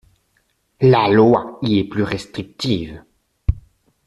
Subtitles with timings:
[0.81, 3.03] La loi y est plus restrictive.